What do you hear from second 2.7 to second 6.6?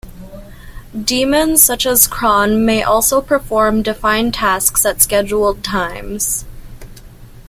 also perform defined tasks at scheduled times.